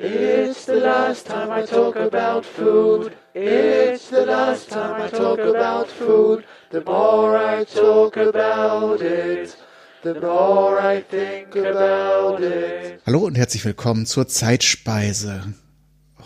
[0.00, 3.16] It's the last time I talk about food.
[3.34, 6.44] It's the last time I talk about food.
[6.70, 9.56] The more I talk about it,
[10.04, 13.00] the more I think about it.
[13.06, 15.52] Hallo und herzlich willkommen zur Zeitspeise.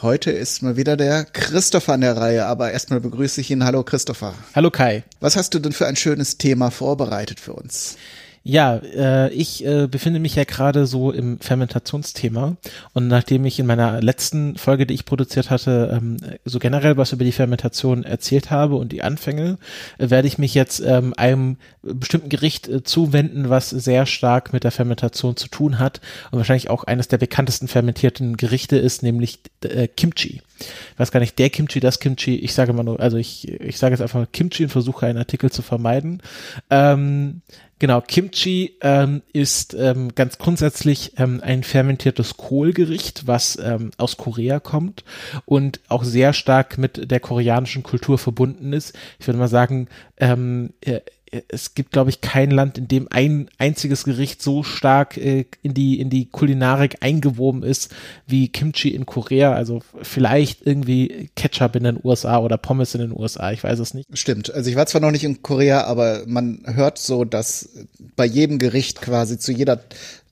[0.03, 3.65] Heute ist mal wieder der Christopher an der Reihe, aber erstmal begrüße ich ihn.
[3.65, 4.35] Hallo Christopher.
[4.55, 5.03] Hallo Kai.
[5.21, 7.97] Was hast du denn für ein schönes Thema vorbereitet für uns?
[8.45, 12.57] Ja, äh, ich äh, befinde mich ja gerade so im Fermentationsthema
[12.93, 17.13] und nachdem ich in meiner letzten Folge, die ich produziert hatte, ähm, so generell was
[17.13, 19.59] über die Fermentation erzählt habe und die Anfänge,
[19.99, 24.65] äh, werde ich mich jetzt ähm, einem bestimmten Gericht äh, zuwenden, was sehr stark mit
[24.65, 26.01] der Fermentation zu tun hat
[26.33, 30.43] und wahrscheinlich auch eines der bekanntesten fermentierten Gerichte ist, nämlich äh, Kimchi.
[30.59, 33.79] Ich weiß gar nicht, der Kimchi, das Kimchi, ich sage mal nur, also ich, ich
[33.79, 36.23] sage jetzt einfach Kimchi und versuche einen Artikel zu vermeiden.
[36.71, 37.43] Ähm,
[37.83, 44.61] Genau, Kimchi ähm, ist ähm, ganz grundsätzlich ähm, ein fermentiertes Kohlgericht, was ähm, aus Korea
[44.61, 45.03] kommt
[45.47, 48.97] und auch sehr stark mit der koreanischen Kultur verbunden ist.
[49.19, 51.01] Ich würde mal sagen, ähm, äh,
[51.49, 55.73] es gibt, glaube ich, kein Land, in dem ein einziges Gericht so stark äh, in
[55.73, 57.91] die in die Kulinarik eingewoben ist
[58.27, 59.53] wie Kimchi in Korea.
[59.53, 63.51] Also vielleicht irgendwie Ketchup in den USA oder Pommes in den USA.
[63.51, 64.07] Ich weiß es nicht.
[64.17, 64.53] Stimmt.
[64.53, 67.71] Also ich war zwar noch nicht in Korea, aber man hört so, dass
[68.15, 69.81] bei jedem Gericht quasi zu jeder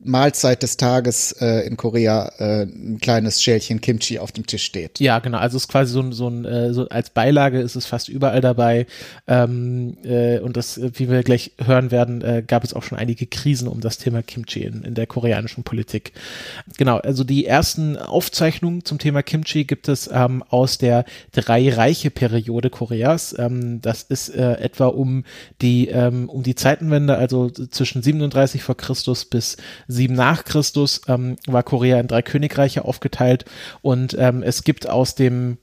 [0.03, 4.98] Mahlzeit des Tages äh, in Korea äh, ein kleines Schälchen Kimchi auf dem Tisch steht.
[4.98, 5.39] Ja, genau.
[5.39, 8.09] Also es ist quasi so ein, so ein äh, so als Beilage ist es fast
[8.09, 8.87] überall dabei.
[9.27, 13.27] Ähm, äh, und das, wie wir gleich hören werden, äh, gab es auch schon einige
[13.27, 16.12] Krisen um das Thema Kimchi in, in der koreanischen Politik.
[16.78, 16.97] Genau.
[16.97, 22.71] Also die ersten Aufzeichnungen zum Thema Kimchi gibt es ähm, aus der drei Reiche Periode
[22.71, 23.37] Koreas.
[23.39, 25.25] Ähm, das ist äh, etwa um
[25.61, 29.59] die ähm, um die Zeitenwende, also zwischen 37 vor Christus bis
[29.91, 33.44] 7 nach Christus ähm, war Korea in drei Königreiche aufgeteilt.
[33.83, 35.58] Und ähm, es gibt aus dem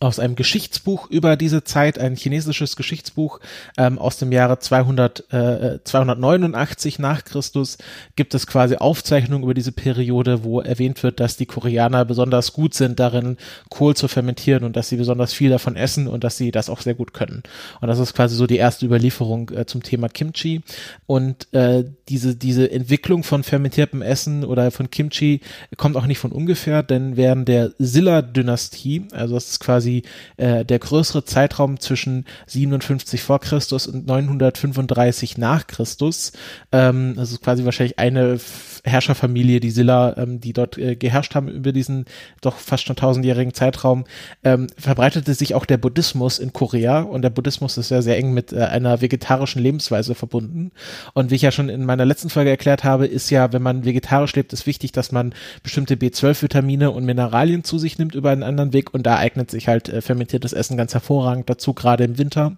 [0.00, 3.40] aus einem Geschichtsbuch über diese Zeit, ein chinesisches Geschichtsbuch
[3.76, 7.78] ähm, aus dem Jahre 200, äh, 289 nach Christus,
[8.14, 12.74] gibt es quasi Aufzeichnungen über diese Periode, wo erwähnt wird, dass die Koreaner besonders gut
[12.74, 13.38] sind darin,
[13.70, 16.80] Kohl zu fermentieren und dass sie besonders viel davon essen und dass sie das auch
[16.80, 17.42] sehr gut können.
[17.80, 20.62] Und das ist quasi so die erste Überlieferung äh, zum Thema Kimchi.
[21.06, 25.40] Und äh, diese, diese Entwicklung von fermentiertem Essen oder von Kimchi
[25.76, 30.02] kommt auch nicht von ungefähr, denn während der Silla-Dynastie, also das ist quasi quasi
[30.36, 36.32] äh, der größere Zeitraum zwischen 57 vor Christus und 935 nach Christus.
[36.72, 38.38] Ähm, das ist quasi wahrscheinlich eine
[38.84, 42.04] Herrscherfamilie, die Silla, ähm, die dort äh, geherrscht haben über diesen
[42.40, 44.04] doch fast schon tausendjährigen Zeitraum,
[44.44, 48.32] ähm, verbreitete sich auch der Buddhismus in Korea und der Buddhismus ist ja sehr eng
[48.32, 50.70] mit äh, einer vegetarischen Lebensweise verbunden.
[51.14, 53.84] Und wie ich ja schon in meiner letzten Folge erklärt habe, ist ja, wenn man
[53.84, 58.42] vegetarisch lebt, ist wichtig, dass man bestimmte B12-Vitamine und Mineralien zu sich nimmt über einen
[58.42, 62.18] anderen Weg und da eignet sich halt äh, fermentiertes Essen ganz hervorragend dazu, gerade im
[62.18, 62.56] Winter.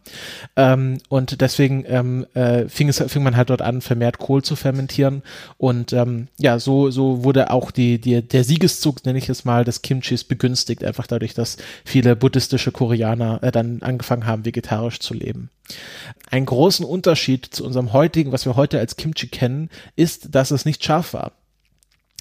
[0.56, 4.56] Ähm, und deswegen ähm, äh, fing, es, fing man halt dort an, vermehrt Kohl zu
[4.56, 5.22] fermentieren
[5.59, 9.64] und ähm, ja, so, so wurde auch die, die, der Siegeszug, nenne ich es mal,
[9.64, 15.14] des Kimchis begünstigt, einfach dadurch, dass viele buddhistische Koreaner äh, dann angefangen haben, vegetarisch zu
[15.14, 15.50] leben.
[16.30, 20.64] Einen großen Unterschied zu unserem heutigen, was wir heute als Kimchi kennen, ist, dass es
[20.64, 21.32] nicht scharf war.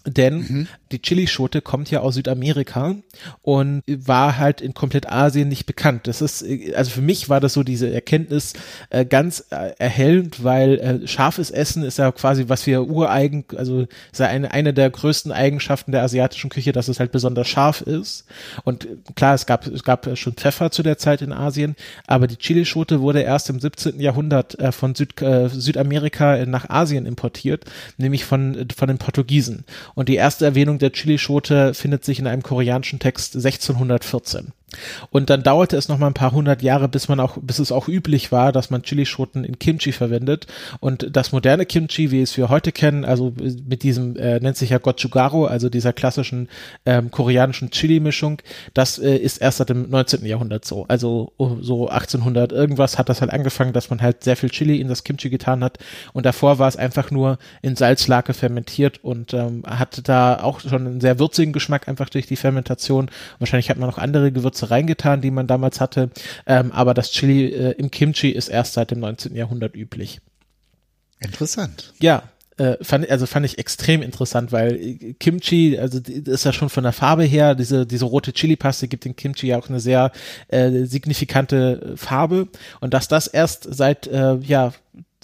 [0.05, 0.67] Denn mhm.
[0.93, 2.95] die Chilischote kommt ja aus Südamerika
[3.41, 6.07] und war halt in komplett Asien nicht bekannt.
[6.07, 8.53] Das ist, also für mich war das so diese Erkenntnis
[8.91, 13.87] äh, ganz äh, erhellend, weil äh, scharfes Essen ist ja quasi, was wir ureigen, also
[14.11, 17.81] ist ja eine, eine der größten Eigenschaften der asiatischen Küche, dass es halt besonders scharf
[17.81, 18.25] ist.
[18.63, 21.75] Und klar, es gab, es gab schon Pfeffer zu der Zeit in Asien,
[22.07, 23.99] aber die Chilischote wurde erst im 17.
[23.99, 27.65] Jahrhundert äh, von Süd, äh, Südamerika nach Asien importiert,
[27.97, 29.65] nämlich von, von den Portugiesen.
[29.99, 34.53] Und die erste Erwähnung der Chilischote findet sich in einem koreanischen Text 1614.
[35.09, 37.71] Und dann dauerte es noch mal ein paar hundert Jahre, bis man auch, bis es
[37.71, 40.47] auch üblich war, dass man Chilischoten in Kimchi verwendet.
[40.79, 43.33] Und das moderne Kimchi, wie es wir heute kennen, also
[43.67, 46.49] mit diesem, äh, nennt sich ja Gochujaro, also dieser klassischen
[46.85, 48.41] ähm, koreanischen Chili-Mischung,
[48.73, 50.25] das äh, ist erst seit dem 19.
[50.25, 50.85] Jahrhundert so.
[50.87, 54.79] Also oh, so 1800 irgendwas hat das halt angefangen, dass man halt sehr viel Chili
[54.79, 55.79] in das Kimchi getan hat.
[56.13, 60.87] Und davor war es einfach nur in Salzlake fermentiert und ähm, hat da auch schon
[60.87, 63.09] einen sehr würzigen Geschmack einfach durch die Fermentation.
[63.39, 66.09] Wahrscheinlich hat man noch andere Gewürze Gewürze reingetan, die man damals hatte.
[66.45, 69.35] Ähm, aber das Chili äh, im Kimchi ist erst seit dem 19.
[69.35, 70.19] Jahrhundert üblich.
[71.19, 71.93] Interessant.
[72.01, 72.23] Ja,
[72.57, 76.83] äh, fand, also fand ich extrem interessant, weil äh, Kimchi, also ist ja schon von
[76.83, 80.11] der Farbe her, diese, diese rote Chili-Paste gibt dem Kimchi ja auch eine sehr
[80.49, 82.47] äh, signifikante Farbe
[82.81, 84.73] und dass das erst seit, äh, ja,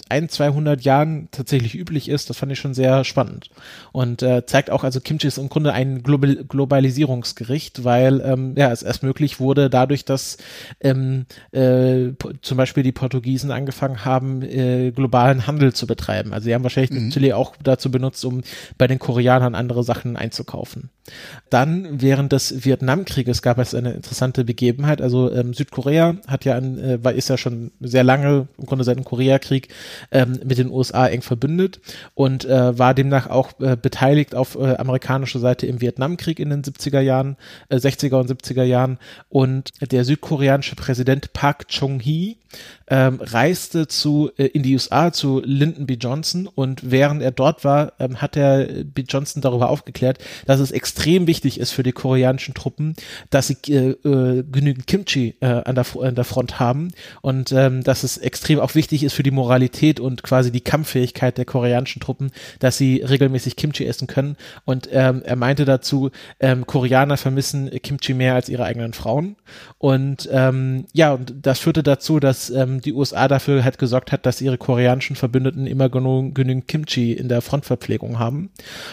[0.08, 2.30] ein, 200 Jahren tatsächlich üblich ist.
[2.30, 3.50] Das fand ich schon sehr spannend
[3.92, 8.70] und äh, zeigt auch, also Kimchi ist im Grunde ein Global Globalisierungsgericht, weil ähm, ja
[8.70, 10.36] es erst möglich wurde dadurch, dass
[10.80, 12.10] ähm, äh,
[12.42, 16.32] zum Beispiel die Portugiesen angefangen haben, äh, globalen Handel zu betreiben.
[16.32, 17.06] Also sie haben wahrscheinlich mhm.
[17.06, 18.42] das Chili auch dazu benutzt, um
[18.78, 20.90] bei den Koreanern andere Sachen einzukaufen.
[21.50, 25.00] Dann während des Vietnamkrieges gab es eine interessante Begebenheit.
[25.00, 28.84] Also ähm, Südkorea hat ja ein, äh, war, ist ja schon sehr lange, im Grunde
[28.84, 29.68] seit dem Koreakrieg,
[30.10, 31.80] ähm, mit den USA eng verbündet
[32.14, 36.62] und äh, war demnach auch äh, beteiligt auf äh, amerikanischer Seite im Vietnamkrieg in den
[36.62, 37.36] 70er Jahren,
[37.68, 38.98] äh, 60er und 70er Jahren.
[39.28, 42.36] Und der südkoreanische Präsident Park Chung-hee
[42.88, 45.94] ähm, reiste zu äh, in die USA zu Lyndon B.
[45.94, 49.04] Johnson und während er dort war, ähm, hat er B.
[49.08, 52.94] Johnson darüber aufgeklärt, dass es extrem wichtig ist für die koreanischen Truppen,
[53.30, 56.92] dass sie äh, äh, genügend Kimchi äh, an, der, an der Front haben
[57.22, 61.38] und ähm, dass es extrem auch wichtig ist für die Moralität und quasi die Kampffähigkeit
[61.38, 62.30] der koreanischen Truppen,
[62.60, 64.36] dass sie regelmäßig Kimchi essen können.
[64.64, 66.10] Und ähm, er meinte dazu,
[66.40, 69.36] ähm, Koreaner vermissen Kimchi mehr als ihre eigenen Frauen.
[69.78, 74.26] Und ähm, ja, und das führte dazu, dass ähm, die USA dafür halt gesorgt hat,
[74.26, 78.50] dass ihre koreanischen Verbündeten immer genügend Kimchi in der Frontverpflegung haben.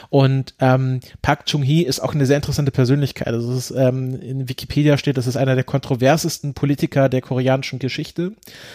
[0.09, 3.27] Und ähm, Park Chung-hee ist auch eine sehr interessante Persönlichkeit.
[3.27, 8.33] Also ist, ähm, in Wikipedia steht, das ist einer der kontroversesten Politiker der koreanischen Geschichte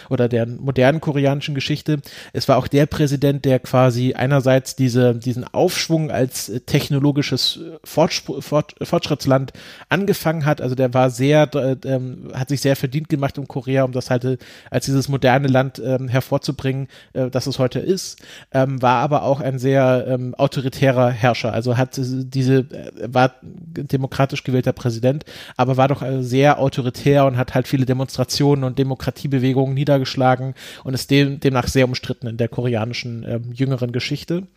[0.09, 1.99] oder der modernen koreanischen Geschichte.
[2.33, 8.75] Es war auch der Präsident, der quasi einerseits diese, diesen Aufschwung als technologisches Fortspr Fort
[8.81, 9.53] Fortschrittsland
[9.89, 10.61] angefangen hat.
[10.61, 14.09] Also der war sehr, äh, ähm, hat sich sehr verdient gemacht um Korea, um das
[14.09, 14.39] halt
[14.69, 19.39] als dieses moderne Land ähm, hervorzubringen, äh, das es heute ist, ähm, war aber auch
[19.39, 21.53] ein sehr ähm, autoritärer Herrscher.
[21.53, 25.25] Also hat diese, äh, war demokratisch gewählter Präsident,
[25.55, 30.93] aber war doch äh, sehr autoritär und hat halt viele Demonstrationen und Demokratiebewegungen niedergeschlagen und
[30.93, 34.47] ist dem, demnach sehr umstritten in der koreanischen ähm, jüngeren Geschichte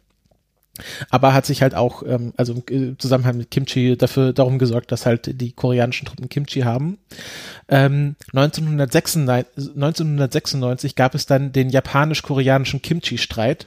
[1.10, 5.06] aber hat sich halt auch, ähm, also im Zusammenhang mit Kimchi dafür darum gesorgt, dass
[5.06, 6.98] halt die koreanischen Truppen Kimchi haben.
[7.68, 13.66] Ähm, 1996, 1996 gab es dann den japanisch-koreanischen Kimchi-Streit.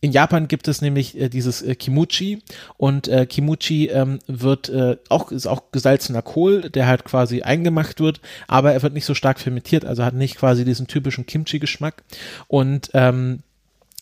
[0.00, 2.42] In Japan gibt es nämlich äh, dieses äh, Kimuchi
[2.76, 8.00] und äh, Kimuchi ähm, wird äh, auch ist auch gesalzener Kohl, der halt quasi eingemacht
[8.00, 12.02] wird, aber er wird nicht so stark fermentiert, also hat nicht quasi diesen typischen Kimchi-Geschmack
[12.48, 13.44] und ähm,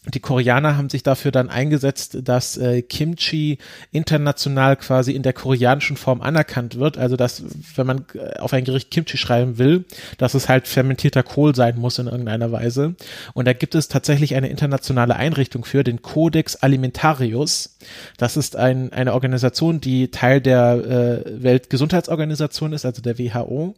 [0.07, 3.59] die Koreaner haben sich dafür dann eingesetzt, dass äh, Kimchi
[3.93, 6.99] international quasi in der koreanischen Form anerkannt wird.
[6.99, 7.45] Also dass,
[7.77, 9.85] wenn man äh, auf ein Gericht Kimchi schreiben will,
[10.19, 12.97] dass es halt fermentierter Kohl sein muss in irgendeiner Weise.
[13.33, 17.79] Und da gibt es tatsächlich eine internationale Einrichtung für, den Codex Alimentarius.
[18.17, 23.77] Das ist ein, eine Organisation, die Teil der äh, Weltgesundheitsorganisation ist, also der WHO.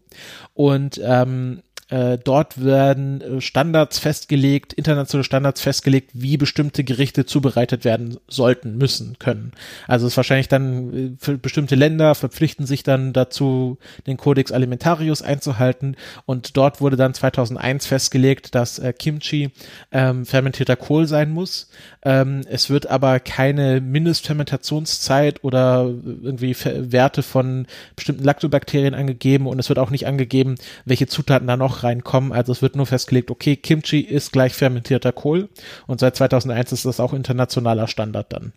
[0.54, 7.84] Und ähm, äh, dort werden äh, Standards festgelegt, internationale Standards festgelegt, wie bestimmte Gerichte zubereitet
[7.84, 9.52] werden sollten, müssen, können.
[9.86, 14.50] Also es ist wahrscheinlich dann äh, für bestimmte Länder verpflichten sich dann dazu, den Codex
[14.50, 15.96] Alimentarius einzuhalten.
[16.24, 19.50] Und dort wurde dann 2001 festgelegt, dass äh, Kimchi
[19.92, 21.68] ähm, fermentierter Kohl sein muss.
[22.02, 29.68] Ähm, es wird aber keine Mindestfermentationszeit oder irgendwie Werte von bestimmten Lactobakterien angegeben und es
[29.68, 30.54] wird auch nicht angegeben,
[30.86, 32.32] welche Zutaten da noch noch reinkommen.
[32.32, 35.48] Also es wird nur festgelegt, okay, Kimchi ist gleich fermentierter Kohl
[35.86, 38.52] und seit 2001 ist das auch internationaler Standard dann.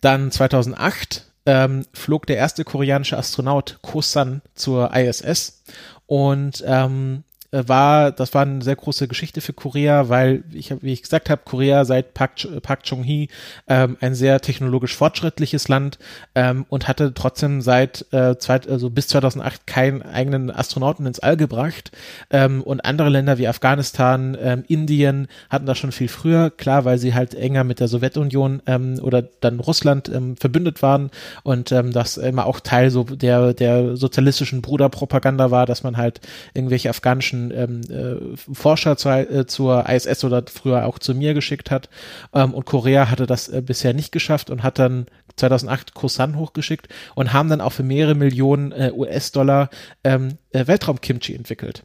[0.00, 5.62] Dann 2008 ähm, flog der erste koreanische Astronaut Kosan zur ISS
[6.06, 10.92] und ähm, äh, war, das war eine sehr große Geschichte für Korea, weil ich wie
[10.92, 13.28] ich gesagt habe, Korea seit Park, Park Chung-hee
[13.68, 15.98] ähm, ein sehr technologisch fortschrittliches Land
[16.34, 21.36] ähm, und hatte trotzdem seit äh, zwei, also bis 2008 keinen eigenen Astronauten ins All
[21.36, 21.92] gebracht.
[22.30, 26.98] Ähm, und andere Länder wie Afghanistan, ähm, Indien hatten das schon viel früher, klar, weil
[26.98, 31.10] sie halt enger mit der Sowjetunion ähm, oder dann Russland ähm, verbündet waren.
[31.42, 36.20] Und ähm, das immer auch Teil so der der sozialistischen Bruderpropaganda war, dass man halt
[36.54, 41.70] irgendwelche afghanischen ähm, äh, Forscher zu, äh, zur ISS oder früher auch zu mir geschickt
[41.70, 41.88] hat.
[42.32, 45.06] Ähm, und Korea hatte das äh, bisher nicht geschafft und hat dann
[45.36, 49.70] 2008 Kosan hochgeschickt und haben dann auch für mehrere Millionen äh, US-Dollar
[50.04, 51.84] ähm, äh, Weltraum-Kimchi entwickelt.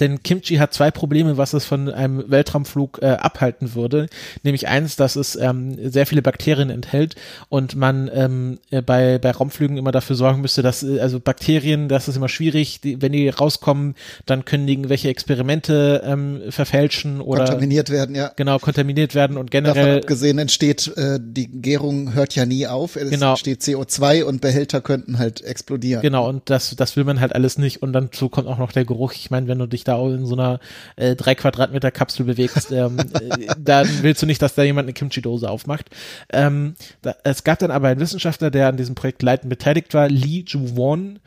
[0.00, 4.08] Denn Kimchi hat zwei Probleme, was es von einem Weltraumflug äh, abhalten würde.
[4.42, 7.16] Nämlich eins, dass es ähm, sehr viele Bakterien enthält
[7.48, 11.88] und man ähm, äh, bei, bei Raumflügen immer dafür sorgen müsste, dass äh, also Bakterien,
[11.88, 13.94] das ist immer schwierig, die, wenn die rauskommen,
[14.26, 18.32] dann können die irgendwelche Experimente ähm, verfälschen oder kontaminiert werden, ja.
[18.36, 19.84] Genau, kontaminiert werden und generell.
[19.84, 22.96] Davon abgesehen entsteht, äh, die Gärung hört ja nie auf.
[22.96, 23.30] Es genau.
[23.30, 26.02] entsteht CO2 und Behälter könnten halt explodieren.
[26.02, 28.72] Genau, und das, das will man halt alles nicht und dann so kommt auch noch
[28.72, 29.12] der Geruch.
[29.12, 30.60] Ich meine, wenn du dich dich da in so einer
[30.96, 34.94] äh, drei Quadratmeter Kapsel bewegst, ähm, äh, dann willst du nicht, dass da jemand eine
[34.94, 35.90] Kimchi-Dose aufmacht.
[36.32, 40.08] Ähm, da, es gab dann aber einen Wissenschaftler, der an diesem Projekt leitend beteiligt war,
[40.08, 41.20] Lee Ju-won,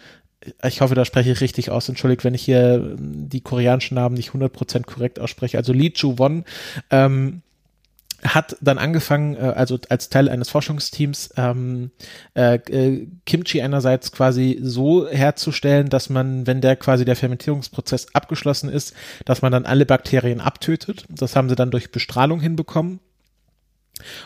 [0.64, 1.90] ich hoffe, da spreche ich richtig aus.
[1.90, 5.58] Entschuldigt, wenn ich hier ähm, die koreanischen Namen nicht 100% korrekt ausspreche.
[5.58, 6.46] Also Lee Chu-won
[6.92, 7.42] ähm,
[8.24, 11.92] hat dann angefangen, äh, also als Teil eines Forschungsteams, ähm,
[12.36, 18.70] äh, äh, Kimchi einerseits quasi so herzustellen, dass man, wenn der quasi der Fermentierungsprozess abgeschlossen
[18.70, 18.94] ist,
[19.26, 21.06] dass man dann alle Bakterien abtötet.
[21.10, 23.00] Das haben sie dann durch Bestrahlung hinbekommen.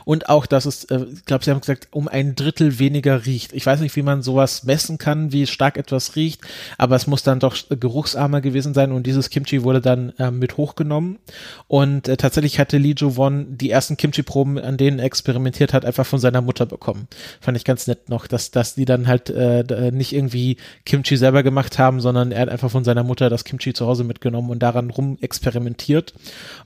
[0.06, 3.54] Und auch, dass es, äh, ich glaube, Sie haben gesagt, um ein Drittel weniger riecht.
[3.54, 6.42] Ich weiß nicht, wie man sowas messen kann, wie stark etwas riecht,
[6.78, 10.58] aber es muss dann doch geruchsarmer gewesen sein und dieses Kimchi wurde dann äh, mit
[10.58, 11.20] hochgenommen.
[11.68, 15.86] Und äh, tatsächlich hatte Lee Jo Won die ersten Kimchi-Proben, an denen er experimentiert hat,
[15.86, 17.08] einfach von seiner Mutter bekommen.
[17.40, 21.44] Fand ich ganz nett noch, dass, dass die dann halt äh, nicht irgendwie Kimchi selber
[21.44, 24.60] gemacht haben, sondern er hat einfach von seiner Mutter das Kimchi zu Hause mitgenommen und
[24.60, 26.14] daran rum experimentiert.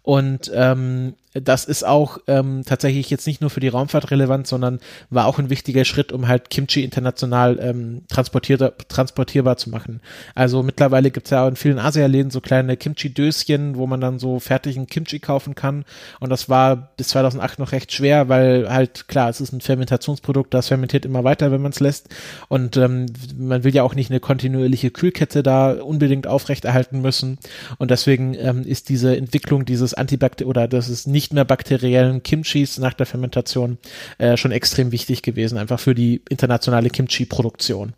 [0.03, 4.79] Und ähm, das ist auch ähm, tatsächlich jetzt nicht nur für die Raumfahrt relevant, sondern
[5.09, 10.01] war auch ein wichtiger Schritt, um halt Kimchi international ähm, transportierbar zu machen.
[10.33, 14.87] Also mittlerweile gibt's ja in vielen Asialäden so kleine Kimchi-Döschen, wo man dann so fertigen
[14.87, 15.85] Kimchi kaufen kann.
[16.19, 20.53] Und das war bis 2008 noch recht schwer, weil halt klar, es ist ein Fermentationsprodukt,
[20.53, 22.09] das fermentiert immer weiter, wenn man es lässt.
[22.47, 27.37] Und ähm, man will ja auch nicht eine kontinuierliche Kühlkette da unbedingt aufrechterhalten müssen.
[27.77, 32.77] Und deswegen ähm, ist diese Entwicklung dieses Antibakter oder das ist nicht mehr bakteriellen Kimchis
[32.85, 33.77] nach der Fermentation
[34.17, 37.93] äh, schon extrem wichtig gewesen, einfach für die internationale Kimchi-Produktion.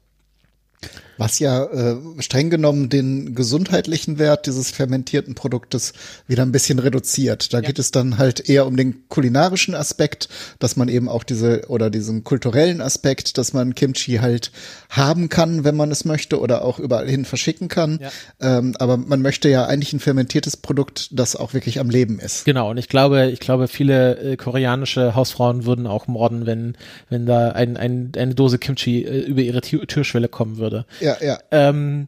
[1.17, 5.93] Was ja äh, streng genommen den gesundheitlichen Wert dieses fermentierten Produktes
[6.27, 7.53] wieder ein bisschen reduziert.
[7.53, 7.67] Da ja.
[7.67, 11.89] geht es dann halt eher um den kulinarischen Aspekt, dass man eben auch diese oder
[11.89, 14.51] diesen kulturellen Aspekt, dass man Kimchi halt
[14.89, 17.99] haben kann, wenn man es möchte oder auch überall hin verschicken kann.
[18.01, 18.57] Ja.
[18.59, 22.45] Ähm, aber man möchte ja eigentlich ein fermentiertes Produkt, das auch wirklich am Leben ist.
[22.45, 22.69] Genau.
[22.69, 26.75] Und ich glaube, ich glaube, viele äh, koreanische Hausfrauen würden auch morden, wenn
[27.09, 30.85] wenn da ein, ein, eine Dose Kimchi äh, über ihre Türschwelle kommen würde.
[30.99, 31.39] Ja ja, ja.
[31.51, 32.07] Ähm,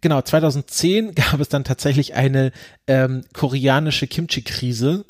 [0.00, 2.52] genau, 2010 gab es dann tatsächlich eine
[2.86, 5.04] ähm, koreanische Kimchi-Krise,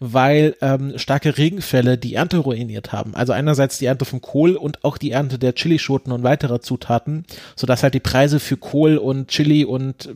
[0.00, 3.14] weil ähm, starke Regenfälle die Ernte ruiniert haben.
[3.14, 7.24] Also einerseits die Ernte von Kohl und auch die Ernte der Chilischoten und weiterer Zutaten,
[7.56, 10.10] sodass halt die Preise für Kohl und Chili und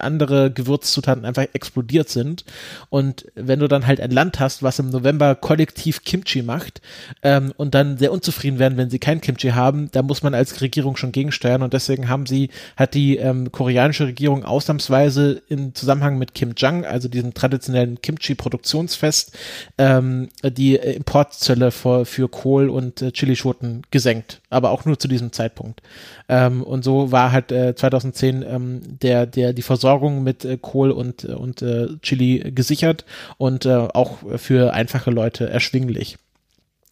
[0.00, 2.44] andere Gewürzzutaten einfach explodiert sind.
[2.90, 6.80] Und wenn du dann halt ein Land hast, was im November kollektiv Kimchi macht
[7.22, 10.60] ähm, und dann sehr unzufrieden werden, wenn sie kein Kimchi haben, da muss man als
[10.60, 11.62] Regierung schon gegensteuern.
[11.62, 16.84] Und deswegen haben sie, hat die ähm, koreanische Regierung ausnahmsweise im Zusammenhang mit Kim Jong,
[16.84, 19.36] also diesem traditionellen Kimchi-Produktionsfest,
[19.78, 24.40] ähm, die Importzölle für, für Kohl und äh, Chilischoten gesenkt.
[24.54, 25.82] Aber auch nur zu diesem Zeitpunkt.
[26.28, 30.90] Ähm, und so war halt äh, 2010 ähm, der, der, die Versorgung mit äh, Kohl
[30.90, 33.04] und, und äh, Chili gesichert
[33.36, 36.18] und äh, auch für einfache Leute erschwinglich.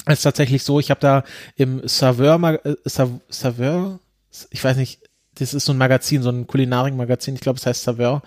[0.06, 1.24] Es ist tatsächlich so, ich habe da
[1.56, 4.00] im Saveur, äh, Saveur,
[4.50, 5.01] ich weiß nicht,
[5.36, 8.22] das ist so ein Magazin, so ein Kulinarik-Magazin, ich glaube, es heißt Saveur.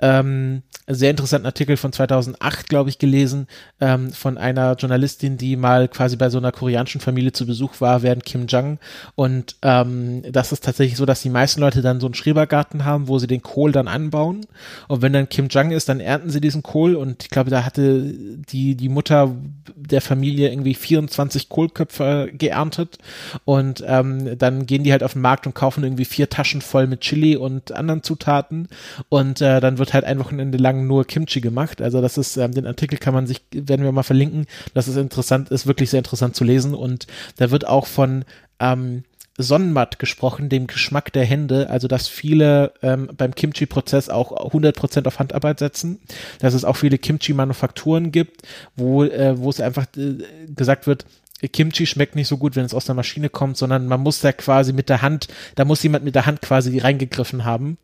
[0.00, 3.46] Ähm, sehr interessanten Artikel von 2008, glaube ich, gelesen,
[3.80, 8.02] ähm, von einer Journalistin, die mal quasi bei so einer koreanischen Familie zu Besuch war,
[8.02, 8.78] während Kim Jong.
[9.14, 13.06] Und ähm, das ist tatsächlich so, dass die meisten Leute dann so einen Schrebergarten haben,
[13.06, 14.46] wo sie den Kohl dann anbauen.
[14.88, 16.96] Und wenn dann Kim Jong ist, dann ernten sie diesen Kohl.
[16.96, 19.36] Und ich glaube, da hatte die, die Mutter
[19.76, 22.98] der Familie irgendwie 24 Kohlköpfe geerntet.
[23.44, 26.62] Und ähm, dann gehen die halt auf den Markt und kaufen irgendwie vier Taschen Taschen
[26.62, 28.68] voll mit Chili und anderen Zutaten
[29.08, 31.82] und äh, dann wird halt ein Wochenende lang nur Kimchi gemacht.
[31.82, 34.46] Also das ist, ähm, den Artikel kann man sich, werden wir mal verlinken.
[34.72, 38.24] Das ist interessant, ist wirklich sehr interessant zu lesen und da wird auch von
[38.60, 39.04] ähm,
[39.36, 45.18] Sonnenmatt gesprochen, dem Geschmack der Hände, also dass viele ähm, beim Kimchi-Prozess auch 100% auf
[45.20, 46.00] Handarbeit setzen,
[46.40, 48.42] dass es auch viele Kimchi-Manufakturen gibt,
[48.74, 50.16] wo, äh, wo es einfach äh,
[50.56, 51.04] gesagt wird,
[51.46, 54.32] Kimchi schmeckt nicht so gut, wenn es aus der Maschine kommt, sondern man muss da
[54.32, 57.78] quasi mit der Hand, da muss jemand mit der Hand quasi reingegriffen haben.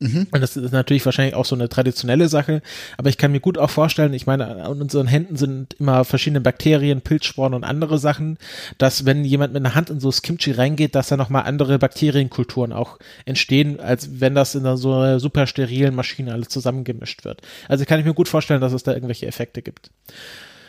[0.00, 0.28] Mhm.
[0.30, 2.62] Und das ist natürlich wahrscheinlich auch so eine traditionelle Sache,
[2.96, 6.40] aber ich kann mir gut auch vorstellen, ich meine, an unseren Händen sind immer verschiedene
[6.40, 8.38] Bakterien, Pilzsporen und andere Sachen,
[8.78, 11.78] dass wenn jemand mit einer Hand in so das Kimchi reingeht, dass da nochmal andere
[11.78, 17.42] Bakterienkulturen auch entstehen, als wenn das in so einer super sterilen Maschine alles zusammengemischt wird.
[17.68, 19.90] Also kann ich mir gut vorstellen, dass es da irgendwelche Effekte gibt.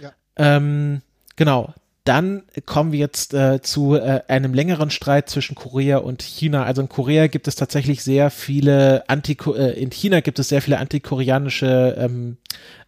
[0.02, 0.12] Ja.
[0.38, 1.02] Ähm,
[1.36, 1.74] genau
[2.10, 6.64] dann kommen wir jetzt äh, zu äh, einem längeren Streit zwischen Korea und China.
[6.64, 10.64] Also in Korea gibt es tatsächlich sehr viele Anti äh, in China gibt es sehr
[10.64, 12.38] viele antikoreanische ähm,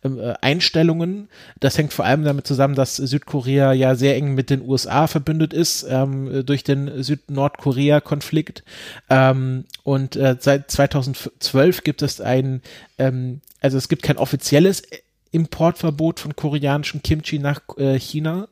[0.03, 1.29] ähm, äh, Einstellungen.
[1.59, 5.53] Das hängt vor allem damit zusammen, dass Südkorea ja sehr eng mit den USA verbündet
[5.53, 8.63] ist ähm, durch den Süd-Nordkorea-Konflikt.
[9.11, 12.63] Ähm, und äh, seit 2012 gibt es ein,
[12.97, 14.81] ähm, also es gibt kein offizielles
[15.31, 18.49] Importverbot von koreanischem Kimchi nach äh, China,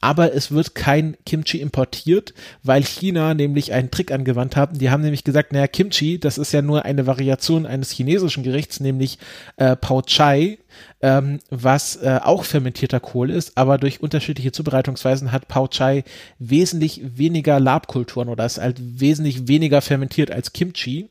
[0.00, 4.78] aber es wird kein Kimchi importiert, weil China nämlich einen Trick angewandt haben.
[4.78, 8.80] Die haben nämlich gesagt, naja, Kimchi, das ist ja nur eine Variation eines chinesischen Gerichts,
[8.80, 9.18] nämlich
[9.56, 10.58] äh, Pao Chai,
[11.00, 16.04] ähm, was äh, auch fermentierter Kohl ist, aber durch unterschiedliche Zubereitungsweisen hat Pao Chai
[16.38, 21.08] wesentlich weniger Labkulturen oder ist halt wesentlich weniger fermentiert als Kimchi.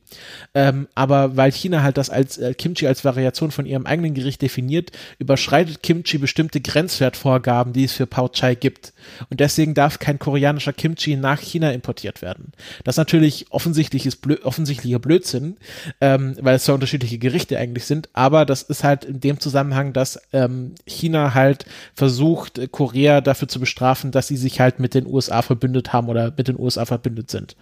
[0.53, 4.41] Ähm, aber weil China halt das als äh, Kimchi als Variation von ihrem eigenen Gericht
[4.41, 8.94] definiert, überschreitet Kimchi bestimmte Grenzwertvorgaben, die es für Pao Chai gibt.
[9.30, 12.53] Und deswegen darf kein koreanischer Kimchi nach China importiert werden.
[12.84, 15.58] Das ist natürlich offensichtliches Blö offensichtlicher Blödsinn,
[16.00, 19.50] ähm, weil es zwei unterschiedliche Gerichte eigentlich sind, aber das ist halt in dem Zusammenhang,
[19.93, 25.05] dass ähm, China halt versucht, Korea dafür zu bestrafen, dass sie sich halt mit den
[25.05, 27.55] USA verbündet haben oder mit den USA verbündet sind.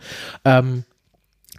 [0.46, 0.84] Ähm,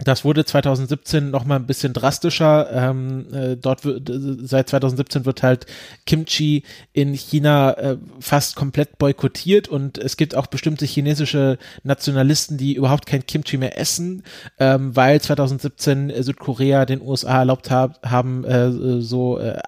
[0.03, 2.69] das wurde 2017 noch mal ein bisschen drastischer.
[2.71, 5.65] Ähm, äh, dort wird, seit 2017 wird halt
[6.05, 12.75] Kimchi in China äh, fast komplett boykottiert und es gibt auch bestimmte chinesische Nationalisten, die
[12.75, 14.23] überhaupt kein Kimchi mehr essen,
[14.59, 19.59] ähm, weil 2017 Südkorea den USA erlaubt hab, haben, äh, so äh,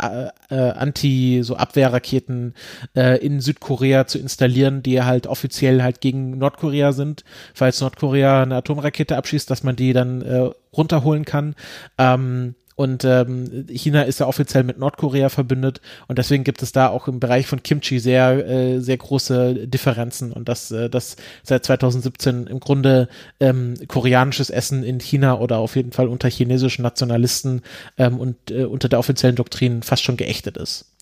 [0.50, 2.54] äh, Anti, so Abwehrraketen
[2.96, 7.24] äh, in Südkorea zu installieren, die halt offiziell halt gegen Nordkorea sind,
[7.54, 11.56] falls Nordkorea eine Atomrakete abschießt, dass man die dann äh, runterholen kann.
[11.98, 16.88] Ähm, und ähm, China ist ja offiziell mit Nordkorea verbündet und deswegen gibt es da
[16.88, 21.66] auch im Bereich von Kimchi sehr, äh, sehr große Differenzen und das, äh, das seit
[21.66, 27.62] 2017 im Grunde ähm, koreanisches Essen in China oder auf jeden Fall unter chinesischen Nationalisten
[27.98, 30.94] ähm, und äh, unter der offiziellen Doktrin fast schon geächtet ist.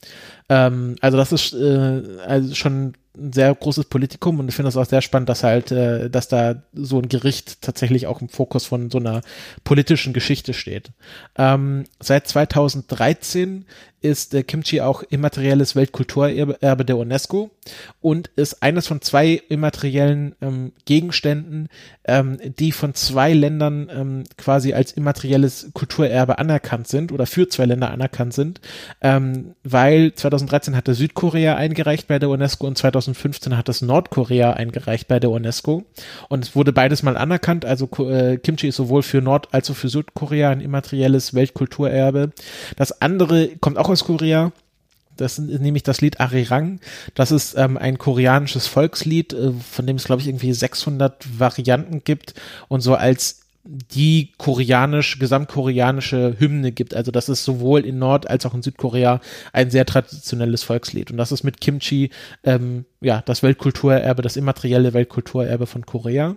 [0.51, 4.75] Ähm, also das ist äh, also schon ein sehr großes Politikum und ich finde es
[4.75, 8.65] auch sehr spannend, dass halt, äh, dass da so ein Gericht tatsächlich auch im Fokus
[8.65, 9.22] von so einer
[9.63, 10.91] politischen Geschichte steht.
[11.38, 13.65] Ähm, seit 2013
[14.01, 17.51] ist äh, Kimchi auch immaterielles Weltkulturerbe der UNESCO
[18.01, 21.70] und ist eines von zwei immateriellen ähm, Gegenständen,
[22.05, 27.66] ähm, die von zwei Ländern ähm, quasi als immaterielles Kulturerbe anerkannt sind oder für zwei
[27.66, 28.59] Länder anerkannt sind,
[29.01, 35.07] ähm, weil 2013 hatte Südkorea eingereicht bei der UNESCO und 2015 hat das Nordkorea eingereicht
[35.07, 35.83] bei der UNESCO.
[36.27, 39.75] Und es wurde beides mal anerkannt, also äh, Kimchi ist sowohl für Nord- als auch
[39.75, 42.31] für Südkorea ein immaterielles Weltkulturerbe.
[42.77, 44.51] Das andere kommt auch aus Korea.
[45.18, 46.80] Das ist nämlich das Lied Arirang.
[47.16, 52.04] Das ist ähm, ein koreanisches Volkslied, äh, von dem es, glaube ich, irgendwie 600 Varianten
[52.04, 52.34] gibt
[52.70, 56.96] und so als die koreanisch, gesamtkoreanische Hymne gibt.
[56.96, 59.22] Also das ist sowohl in Nord- als auch in Südkorea
[59.54, 61.12] ein sehr traditionelles Volkslied.
[61.12, 62.10] Und das ist mit Kimchi
[62.44, 66.35] ähm, ja, das Weltkulturerbe, das immaterielle Weltkulturerbe von Korea.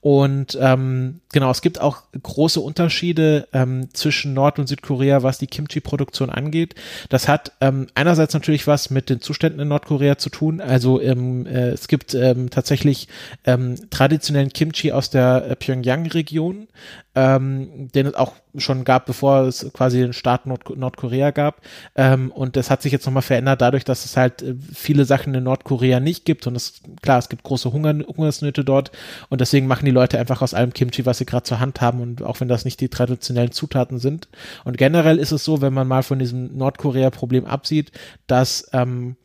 [0.00, 5.46] Und ähm, genau, es gibt auch große Unterschiede ähm, zwischen Nord- und Südkorea, was die
[5.46, 6.74] Kimchi-Produktion angeht.
[7.10, 10.60] Das hat ähm, einerseits natürlich was mit den Zuständen in Nordkorea zu tun.
[10.60, 13.06] Also ähm, äh, es gibt ähm, tatsächlich
[13.44, 16.66] ähm, traditionellen Kimchi aus der äh, Pyongyang-Region,
[17.14, 21.60] ähm, den es auch schon gab, bevor es quasi den Staat Nord Nordkorea gab.
[21.96, 25.34] Ähm, und das hat sich jetzt nochmal verändert dadurch, dass es halt äh, viele Sachen
[25.34, 26.46] in Nordkorea nicht gibt.
[26.46, 28.92] Und es, klar, es gibt große Hunger, Hungersnöte dort.
[29.28, 32.00] Und deswegen machen die Leute einfach aus allem Kimchi, was sie gerade zur Hand haben.
[32.00, 34.28] Und auch wenn das nicht die traditionellen Zutaten sind.
[34.64, 37.90] Und generell ist es so, wenn man mal von diesem Nordkorea-Problem absieht,
[38.28, 39.16] dass ähm,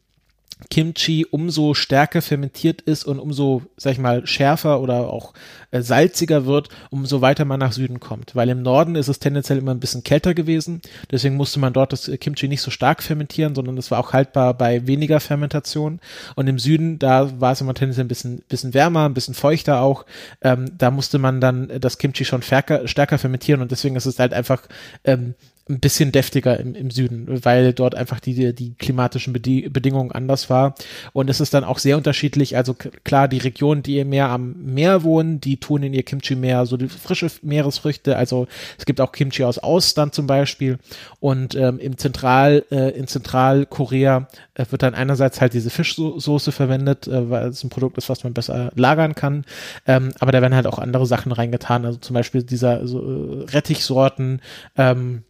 [0.70, 5.34] Kimchi umso stärker fermentiert ist und umso, sag ich mal, schärfer oder auch
[5.72, 8.36] äh, salziger wird, umso weiter man nach Süden kommt.
[8.36, 10.82] Weil im Norden ist es tendenziell immer ein bisschen kälter gewesen.
[11.12, 14.54] Deswegen musste man dort das Kimchi nicht so stark fermentieren, sondern es war auch haltbar
[14.54, 16.00] bei weniger Fermentation.
[16.36, 19.82] Und im Süden, da war es immer tendenziell ein bisschen, bisschen wärmer, ein bisschen feuchter
[19.82, 20.06] auch.
[20.42, 24.20] Ähm, da musste man dann das Kimchi schon stärker, stärker fermentieren und deswegen ist es
[24.20, 24.62] halt einfach
[25.04, 25.36] ähm,
[25.68, 30.50] ein bisschen deftiger im, im Süden, weil dort einfach die, die klimatischen Bedi Bedingungen anders
[30.50, 30.76] war.
[31.12, 32.56] Und es ist dann auch sehr unterschiedlich.
[32.56, 36.68] Also klar, die Regionen, die mehr am Meer wohnen, die tun in ihr Kimchi mehr
[36.68, 38.16] so die frische Meeresfrüchte.
[38.16, 38.48] Also
[38.78, 40.78] es gibt auch Kimchi aus Austern zum Beispiel.
[41.20, 47.08] Und ähm, im Zentral, äh, in Zentralkorea äh, wird dann einerseits halt diese Fischsoße verwendet,
[47.08, 49.46] äh, weil es ein Produkt ist, was man besser lagern kann.
[49.88, 51.86] Ähm, aber da werden halt auch andere Sachen reingetan.
[51.86, 54.42] Also zum Beispiel dieser so, äh, Rettichsorten,
[54.78, 55.24] ähm,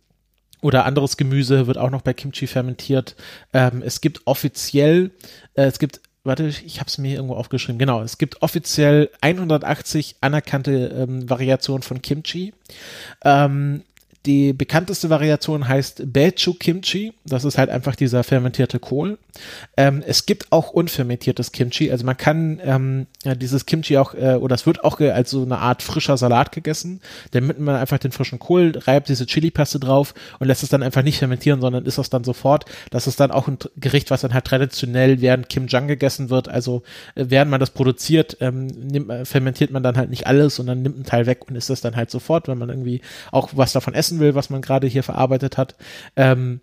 [0.65, 3.15] oder anderes Gemüse wird auch noch bei Kimchi fermentiert.
[3.53, 5.11] Ähm, es gibt offiziell,
[5.53, 7.77] äh, es gibt warte, ich habe es mir irgendwo aufgeschrieben.
[7.77, 12.55] Genau, es gibt offiziell 180 anerkannte ähm, Variationen von Kimchi.
[13.23, 13.83] Ähm,
[14.25, 17.13] die bekannteste Variation heißt Bechu Kimchi.
[17.25, 19.17] Das ist halt einfach dieser fermentierte Kohl.
[19.77, 21.91] Ähm, es gibt auch unfermentiertes Kimchi.
[21.91, 25.43] Also man kann ähm, ja, dieses Kimchi auch, äh, oder es wird auch als so
[25.43, 27.01] eine Art frischer Salat gegessen.
[27.31, 31.03] Damit man einfach den frischen Kohl reibt, diese Chili-Paste drauf und lässt es dann einfach
[31.03, 32.65] nicht fermentieren, sondern ist das dann sofort.
[32.89, 36.47] Das ist dann auch ein Gericht, was dann halt traditionell während Kimjang gegessen wird.
[36.47, 36.83] Also
[37.15, 40.95] äh, während man das produziert, ähm, nimmt, fermentiert man dann halt nicht alles, sondern nimmt
[40.95, 43.93] einen Teil weg und isst das dann halt sofort, wenn man irgendwie auch was davon
[43.93, 45.75] essen will, was man gerade hier verarbeitet hat.
[46.15, 46.61] Ähm,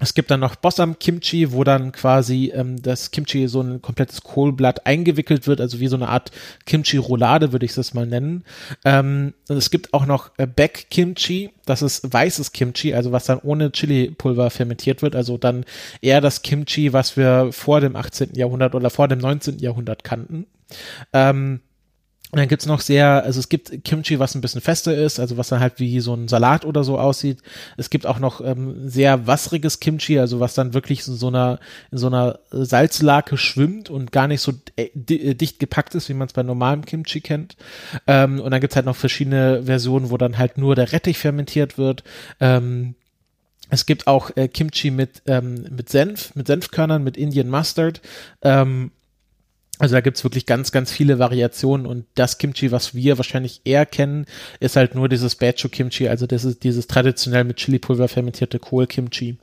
[0.00, 4.22] es gibt dann noch Bossam Kimchi, wo dann quasi ähm, das Kimchi so ein komplettes
[4.22, 6.32] Kohlblatt eingewickelt wird, also wie so eine Art
[6.66, 8.42] Kimchi-Roulade, würde ich das mal nennen.
[8.84, 13.38] Ähm, es gibt auch noch äh, Back Kimchi, das ist weißes Kimchi, also was dann
[13.38, 15.64] ohne Chili-Pulver fermentiert wird, also dann
[16.00, 18.34] eher das Kimchi, was wir vor dem 18.
[18.34, 19.60] Jahrhundert oder vor dem 19.
[19.60, 20.46] Jahrhundert kannten.
[21.12, 21.60] Ähm,
[22.34, 25.36] und dann gibt's noch sehr, also es gibt Kimchi, was ein bisschen fester ist, also
[25.36, 27.38] was dann halt wie so ein Salat oder so aussieht.
[27.76, 31.60] Es gibt auch noch ähm, sehr wasseriges Kimchi, also was dann wirklich in so einer,
[31.92, 36.26] in so einer Salzlake schwimmt und gar nicht so äh, dicht gepackt ist, wie man
[36.26, 37.54] es bei normalem Kimchi kennt.
[38.08, 41.78] Ähm, und dann gibt's halt noch verschiedene Versionen, wo dann halt nur der Rettich fermentiert
[41.78, 42.02] wird.
[42.40, 42.96] Ähm,
[43.70, 48.00] es gibt auch äh, Kimchi mit, ähm, mit Senf, mit Senfkörnern, mit Indian Mustard.
[48.42, 48.90] Ähm,
[49.78, 53.86] also da gibt's wirklich ganz, ganz viele Variationen und das Kimchi, was wir wahrscheinlich eher
[53.86, 54.26] kennen,
[54.60, 59.38] ist halt nur dieses Bacho Kimchi, also das ist dieses traditionell mit Chili-Pulver fermentierte Kohl-Kimchi.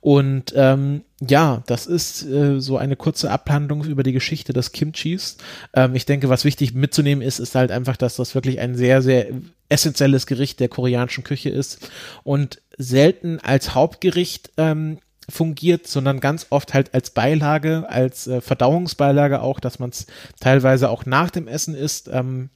[0.00, 5.38] Und ähm, ja, das ist äh, so eine kurze Abhandlung über die Geschichte des Kimchis.
[5.74, 9.00] Ähm, ich denke, was wichtig mitzunehmen ist, ist halt einfach, dass das wirklich ein sehr,
[9.00, 9.28] sehr
[9.70, 11.90] essentielles Gericht der koreanischen Küche ist
[12.22, 19.42] und selten als Hauptgericht ähm, fungiert, sondern ganz oft halt als Beilage, als äh, Verdauungsbeilage
[19.42, 20.06] auch, dass man es
[20.40, 22.08] teilweise auch nach dem Essen isst.
[22.08, 22.50] Ähm,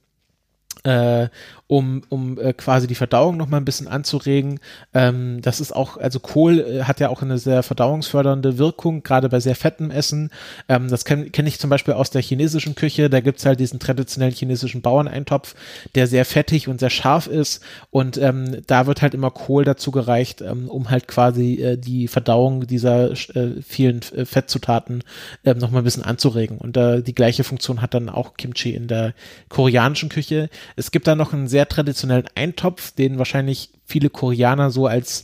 [0.83, 1.29] äh,
[1.67, 4.59] um, um äh, quasi die Verdauung noch mal ein bisschen anzuregen.
[4.93, 9.29] Ähm, das ist auch, also Kohl äh, hat ja auch eine sehr verdauungsfördernde Wirkung, gerade
[9.29, 10.29] bei sehr fettem Essen.
[10.69, 13.09] Ähm, das kenne kenn ich zum Beispiel aus der chinesischen Küche.
[13.09, 15.55] Da gibt's halt diesen traditionellen chinesischen Bauerneintopf,
[15.95, 17.63] der sehr fettig und sehr scharf ist.
[17.89, 22.07] Und ähm, da wird halt immer Kohl dazu gereicht, ähm, um halt quasi äh, die
[22.07, 25.03] Verdauung dieser äh, vielen äh, Fettzutaten
[25.43, 26.59] äh, noch mal ein bisschen anzuregen.
[26.59, 29.15] Und äh, die gleiche Funktion hat dann auch Kimchi in der
[29.49, 30.49] koreanischen Küche.
[30.75, 35.23] Es gibt da noch einen sehr traditionellen Eintopf, den wahrscheinlich viele Koreaner so als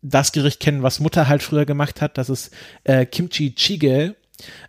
[0.00, 2.18] das Gericht kennen, was Mutter halt früher gemacht hat.
[2.18, 4.14] Das ist äh, Kimchi Jjigae.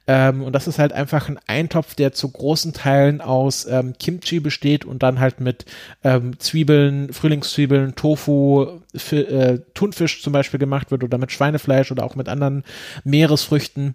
[0.07, 4.39] Ähm, und das ist halt einfach ein Eintopf, der zu großen Teilen aus ähm, Kimchi
[4.39, 5.65] besteht und dann halt mit
[6.03, 8.79] ähm, Zwiebeln, Frühlingszwiebeln, Tofu,
[9.11, 12.63] äh, Thunfisch zum Beispiel gemacht wird oder mit Schweinefleisch oder auch mit anderen
[13.03, 13.93] Meeresfrüchten.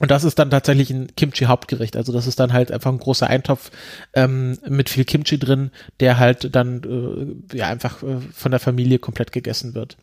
[0.00, 1.94] Und das ist dann tatsächlich ein Kimchi-Hauptgericht.
[1.94, 3.70] Also das ist dann halt einfach ein großer Eintopf
[4.14, 8.98] ähm, mit viel Kimchi drin, der halt dann äh, ja einfach äh, von der Familie
[8.98, 9.98] komplett gegessen wird.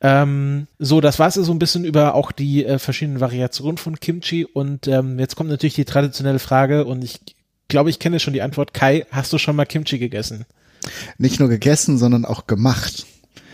[0.00, 4.00] Ähm, so, das war es so ein bisschen über auch die äh, verschiedenen Variationen von
[4.00, 4.46] Kimchi.
[4.46, 7.20] Und ähm, jetzt kommt natürlich die traditionelle Frage und ich
[7.68, 8.72] glaube, ich kenne schon die Antwort.
[8.72, 10.46] Kai, hast du schon mal Kimchi gegessen?
[11.18, 13.04] Nicht nur gegessen, sondern auch gemacht.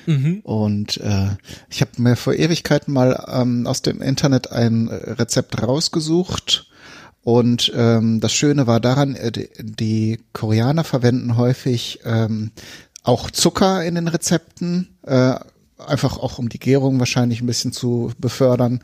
[0.06, 0.40] Mhm.
[0.42, 1.28] Und äh,
[1.68, 6.66] ich habe mir vor Ewigkeiten mal ähm, aus dem Internet ein Rezept rausgesucht.
[7.22, 12.50] Und ähm, das Schöne war daran, äh, die, Koreaner verwenden häufig ähm,
[13.02, 14.96] auch Zucker in den Rezepten.
[15.02, 15.34] Äh,
[15.86, 18.80] einfach auch um die Gärung wahrscheinlich ein bisschen zu befördern.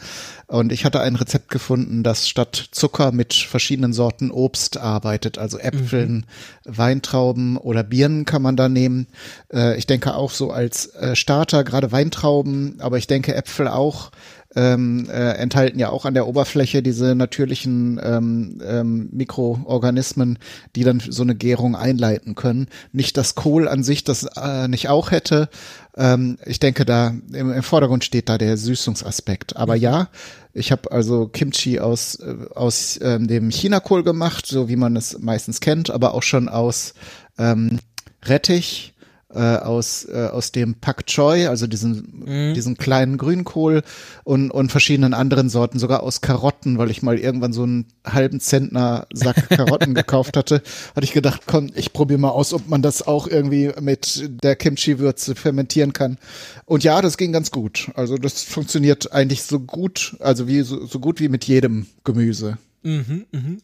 [0.47, 5.59] Und ich hatte ein Rezept gefunden, das statt Zucker mit verschiedenen Sorten Obst arbeitet, also
[5.59, 6.27] Äpfeln,
[6.65, 6.77] mhm.
[6.77, 9.07] Weintrauben oder Birnen kann man da nehmen.
[9.53, 14.11] Äh, ich denke auch so als äh, Starter, gerade Weintrauben, aber ich denke Äpfel auch
[14.57, 20.39] ähm, äh, enthalten ja auch an der Oberfläche diese natürlichen ähm, ähm, Mikroorganismen,
[20.75, 22.69] die dann so eine Gärung einleiten können.
[22.93, 25.51] Nicht das Kohl an sich das äh, nicht auch hätte.
[25.97, 29.57] Ähm, ich denke, da im, im Vordergrund steht da der Süßungsaspekt.
[29.57, 30.09] Aber ja,
[30.55, 35.19] ich habe also Kimchi aus, äh, aus ähm, dem Chinakohl gemacht, so wie man es
[35.19, 36.95] meistens kennt, aber auch schon aus
[37.39, 37.79] ähm,
[38.25, 38.95] Rettich,
[39.35, 42.55] äh, aus, äh, aus dem Pak Choi, also diesen, mhm.
[42.55, 43.83] diesen kleinen Grünkohl
[44.25, 48.39] und, und verschiedenen anderen Sorten, sogar aus Karotten, weil ich mal irgendwann so einen halben
[48.39, 50.63] Zentner Sack Karotten gekauft hatte,
[50.95, 54.55] hatte ich gedacht, komm, ich probiere mal aus, ob man das auch irgendwie mit der
[54.55, 56.19] Kimchi-Würze fermentieren kann.
[56.65, 57.91] Und ja, das ging ganz gut.
[57.95, 62.59] Also das funktioniert eigentlich so gut, also wie so, so gut wie mit jedem Gemüse.
[62.87, 63.59] Mhm, mhm.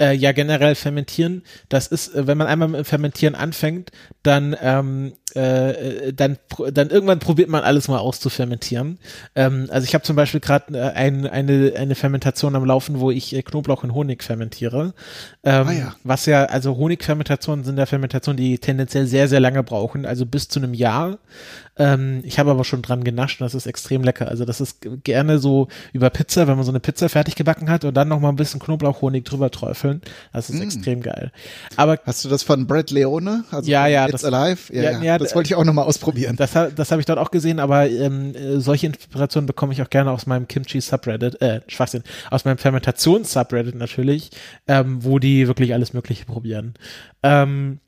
[0.00, 3.92] Äh, ja, generell fermentieren, das ist, äh, wenn man einmal mit Fermentieren anfängt,
[4.24, 6.38] dann ähm, äh, dann,
[6.72, 8.98] dann irgendwann probiert man alles mal aus zu fermentieren.
[9.34, 13.10] Ähm, also ich habe zum Beispiel gerade äh, ein, eine, eine Fermentation am Laufen, wo
[13.10, 14.94] ich äh, Knoblauch und Honig fermentiere.
[15.42, 15.94] Ähm, ah, ja.
[16.04, 20.48] Was ja, also Honigfermentationen sind ja Fermentationen, die tendenziell sehr, sehr lange brauchen, also bis
[20.48, 21.18] zu einem Jahr.
[21.76, 24.28] Ähm, ich habe aber schon dran genascht und das ist extrem lecker.
[24.28, 27.84] Also das ist gerne so über Pizza, wenn man so eine Pizza fertig gebacken hat
[27.84, 30.00] und dann noch mal ein bisschen Knoblauchhonig drüber träufeln.
[30.32, 30.62] Das ist mm.
[30.62, 31.32] extrem geil.
[31.76, 33.44] Aber hast du das von Brett Leone?
[33.50, 34.72] Also ja, ja, It's das, Alive.
[34.72, 36.36] Ja, ja, ja, das wollte ich auch noch mal ausprobieren.
[36.36, 40.10] Das, das habe ich dort auch gesehen, aber ähm, solche Inspirationen bekomme ich auch gerne
[40.10, 44.30] aus meinem Kimchi Subreddit, äh, Schwachsinn, aus meinem Fermentations Subreddit natürlich,
[44.66, 46.74] ähm, wo die wirklich alles Mögliche probieren.
[47.22, 47.80] Ähm,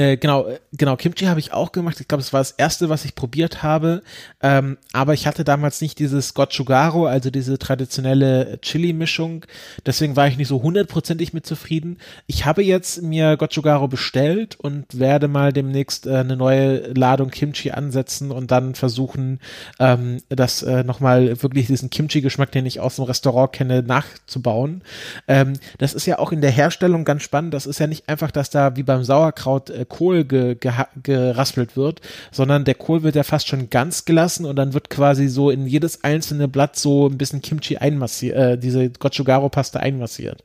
[0.00, 2.00] äh, genau, äh, genau, Kimchi habe ich auch gemacht.
[2.00, 4.02] Ich glaube, es war das erste, was ich probiert habe.
[4.42, 9.44] Ähm, aber ich hatte damals nicht dieses Gochugaro, also diese traditionelle Chili-Mischung.
[9.84, 11.98] Deswegen war ich nicht so hundertprozentig mit zufrieden.
[12.26, 17.70] Ich habe jetzt mir Gochugaro bestellt und werde mal demnächst äh, eine neue Ladung Kimchi
[17.70, 19.38] ansetzen und dann versuchen,
[19.78, 24.80] ähm, das äh, nochmal wirklich diesen Kimchi-Geschmack, den ich aus dem Restaurant kenne, nachzubauen.
[25.28, 27.52] Ähm, das ist ja auch in der Herstellung ganz spannend.
[27.52, 30.72] Das ist ja nicht einfach, dass da wie beim Sauerkraut äh, Kohl ge, ge,
[31.02, 32.00] geraspelt wird,
[32.32, 35.66] sondern der Kohl wird ja fast schon ganz gelassen und dann wird quasi so in
[35.66, 40.42] jedes einzelne Blatt so ein bisschen Kimchi einmassiert, äh, diese Gochugaro-Paste einmassiert.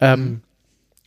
[0.00, 0.40] Ähm, mhm.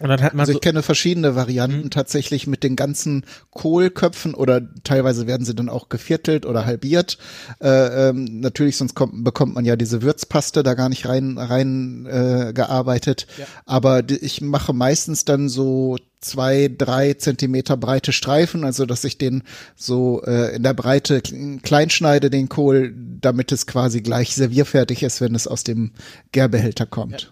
[0.02, 1.90] Und dann hat man also ich so kenne verschiedene Varianten mhm.
[1.92, 7.20] tatsächlich mit den ganzen Kohlköpfen oder teilweise werden sie dann auch geviertelt oder halbiert.
[7.62, 12.08] Äh, ähm, natürlich, sonst kommt, bekommt man ja diese Würzpaste da gar nicht rein, rein
[12.08, 13.28] äh, gearbeitet.
[13.38, 13.46] Ja.
[13.66, 19.44] Aber ich mache meistens dann so zwei, drei Zentimeter breite Streifen, also dass ich den
[19.76, 21.22] so äh, in der Breite
[21.62, 25.92] klein schneide, den Kohl, damit es quasi gleich servierfertig ist, wenn es aus dem
[26.32, 27.22] Gärbehälter kommt.
[27.24, 27.28] Ja.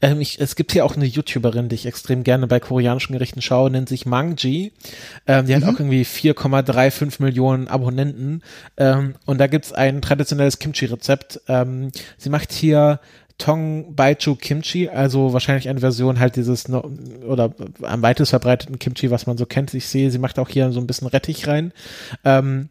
[0.00, 3.42] Ähm, ich, es gibt hier auch eine YouTuberin, die ich extrem gerne bei koreanischen Gerichten
[3.42, 4.72] schaue, nennt sich Mangji.
[5.26, 5.64] Ähm, die mhm.
[5.64, 8.42] hat auch irgendwie 4,35 Millionen Abonnenten.
[8.76, 11.40] Ähm, und da gibt's ein traditionelles Kimchi-Rezept.
[11.48, 13.00] Ähm, sie macht hier
[13.38, 19.26] Tong Baichu Kimchi, also wahrscheinlich eine Version halt dieses oder am weitest verbreiteten Kimchi, was
[19.26, 19.74] man so kennt.
[19.74, 21.72] Ich sehe, sie macht auch hier so ein bisschen Rettich rein.
[22.24, 22.68] Ähm,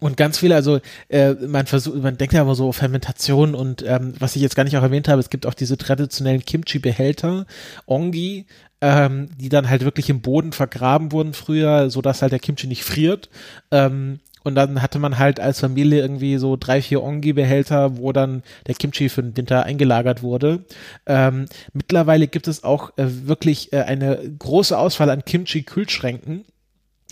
[0.00, 4.14] und ganz viele, also äh, man versucht, man denkt ja immer so Fermentation und ähm,
[4.18, 7.46] was ich jetzt gar nicht auch erwähnt habe, es gibt auch diese traditionellen Kimchi-Behälter,
[7.86, 8.46] Ongi,
[8.80, 12.66] ähm, die dann halt wirklich im Boden vergraben wurden früher, so dass halt der Kimchi
[12.66, 13.28] nicht friert.
[13.70, 18.42] Ähm, und dann hatte man halt als Familie irgendwie so drei, vier Ongi-Behälter, wo dann
[18.66, 20.64] der Kimchi für den Winter eingelagert wurde.
[21.04, 26.46] Ähm, mittlerweile gibt es auch äh, wirklich äh, eine große Auswahl an Kimchi-Kühlschränken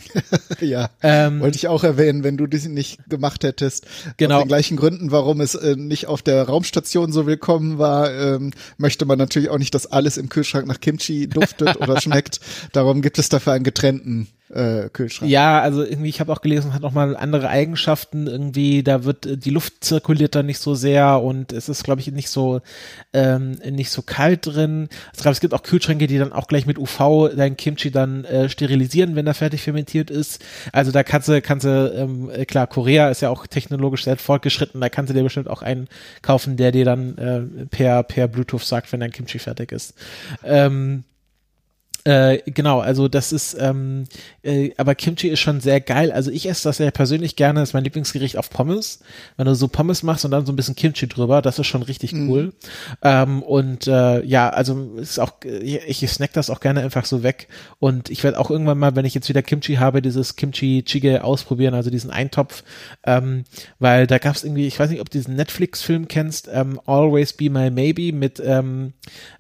[0.61, 3.87] ja, ähm, wollte ich auch erwähnen, wenn du das nicht gemacht hättest.
[4.17, 4.37] Genau.
[4.37, 8.53] Aus den gleichen Gründen, warum es äh, nicht auf der Raumstation so willkommen war, ähm,
[8.77, 12.41] möchte man natürlich auch nicht, dass alles im Kühlschrank nach Kimchi duftet oder schmeckt.
[12.73, 15.31] Darum gibt es dafür einen getrennten äh, Kühlschrank.
[15.31, 18.27] Ja, also irgendwie, ich habe auch gelesen, hat nochmal andere Eigenschaften.
[18.27, 22.01] Irgendwie, da wird äh, die Luft zirkuliert da nicht so sehr und es ist, glaube
[22.01, 22.61] ich, nicht so
[23.13, 24.89] ähm, nicht so kalt drin.
[25.15, 28.25] Ich glaube, es gibt auch Kühlschränke, die dann auch gleich mit UV dein Kimchi dann
[28.25, 30.45] äh, sterilisieren, wenn er fertig fermentiert ist.
[30.73, 34.17] Also da kannst du, kannst du, ähm, äh, klar, Korea ist ja auch technologisch sehr
[34.17, 35.89] fortgeschritten, da kannst du dir bestimmt auch einen
[36.23, 39.95] kaufen, der dir dann äh, per, per Bluetooth sagt, wenn dein Kimchi fertig ist.
[40.45, 41.05] Ähm,
[42.09, 44.05] äh, genau, also das ist, ähm,
[44.43, 46.11] äh, aber Kimchi ist schon sehr geil.
[46.11, 49.01] Also ich esse das ja persönlich gerne, das ist mein Lieblingsgericht auf Pommes.
[49.37, 51.83] Wenn du so Pommes machst und dann so ein bisschen Kimchi drüber, das ist schon
[51.83, 52.31] richtig mhm.
[52.31, 52.53] cool.
[53.03, 57.23] Ähm, und äh, ja, also ist auch, ich, ich snack das auch gerne einfach so
[57.23, 57.49] weg.
[57.79, 61.25] Und ich werde auch irgendwann mal, wenn ich jetzt wieder Kimchi habe, dieses Kimchi Chige
[61.25, 62.65] ausprobieren, also diesen Eintopf,
[63.05, 63.45] ähm,
[63.81, 67.35] weil da gab es irgendwie, ich weiß nicht, ob du diesen Netflix-Film kennst, ähm, Always
[67.35, 68.95] Be My Maybe mit ähm,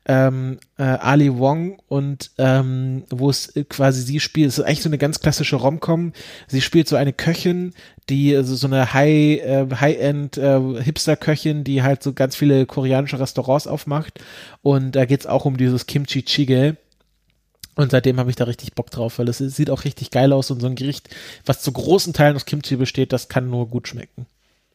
[0.04, 4.88] ähm, äh, Ali Wong und ähm, wo es quasi sie spielt, es ist eigentlich so
[4.88, 6.12] eine ganz klassische Romcom.
[6.46, 7.74] Sie spielt so eine Köchin,
[8.08, 12.64] die also so eine High äh, High-End äh, Hipster Köchin, die halt so ganz viele
[12.64, 14.20] koreanische Restaurants aufmacht
[14.62, 16.76] und da geht's auch um dieses Kimchi Jjigae.
[17.74, 20.50] Und seitdem habe ich da richtig Bock drauf, weil es sieht auch richtig geil aus
[20.50, 21.10] und so ein Gericht,
[21.46, 24.26] was zu großen Teilen aus Kimchi besteht, das kann nur gut schmecken.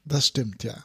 [0.06, 0.76] Das stimmt, ja.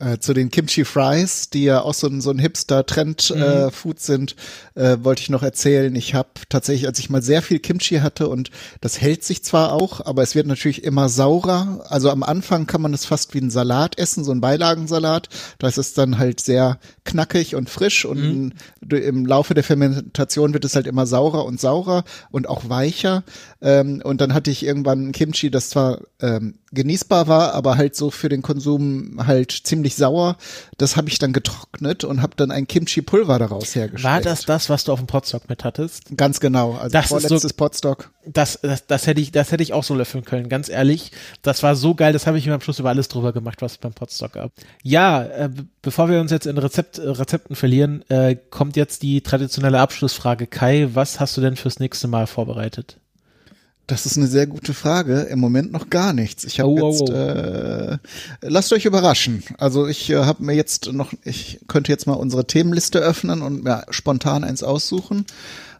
[0.00, 3.90] Äh, zu den Kimchi Fries, die ja auch so ein, so ein Hipster-Trend-Food mhm.
[3.90, 4.36] äh, sind,
[4.74, 5.94] äh, wollte ich noch erzählen.
[5.94, 9.72] Ich habe tatsächlich, als ich mal sehr viel Kimchi hatte und das hält sich zwar
[9.72, 11.84] auch, aber es wird natürlich immer saurer.
[11.88, 15.28] Also am Anfang kann man es fast wie ein Salat essen, so ein Beilagensalat.
[15.58, 18.52] Da ist es dann halt sehr knackig und frisch und mhm.
[18.90, 23.22] im Laufe der Fermentation wird es halt immer saurer und saurer und auch weicher.
[23.62, 28.10] Ähm, und dann hatte ich irgendwann Kimchi, das zwar ähm, genießbar war, aber halt so
[28.10, 30.36] für den Konsum halt halt ziemlich sauer.
[30.78, 34.04] Das habe ich dann getrocknet und habe dann ein Kimchi-Pulver daraus hergestellt.
[34.12, 36.16] War das das, was du auf dem Potstock mit hattest?
[36.16, 36.72] Ganz genau.
[36.74, 38.10] Also Das ist vorletztes so- Potstock.
[38.26, 41.12] Das, das, das hätte ich, das hätte ich auch so löffeln können, ganz ehrlich.
[41.42, 43.72] Das war so geil, das habe ich mir am Schluss über alles drüber gemacht, was
[43.72, 44.52] es beim Potstock gab.
[44.82, 45.50] Ja, äh,
[45.82, 50.46] bevor wir uns jetzt in Rezept, äh, Rezepten verlieren, äh, kommt jetzt die traditionelle Abschlussfrage.
[50.46, 52.96] Kai, was hast du denn fürs nächste Mal vorbereitet?
[53.86, 55.20] Das ist eine sehr gute Frage.
[55.22, 56.44] Im Moment noch gar nichts.
[56.44, 57.12] Ich habe Oh, oh, jetzt, oh.
[57.12, 57.98] Äh,
[58.40, 59.42] lasst euch überraschen.
[59.58, 63.62] Also ich äh, habe mir jetzt noch, ich könnte jetzt mal unsere Themenliste öffnen und
[63.62, 65.26] mir spontan eins aussuchen.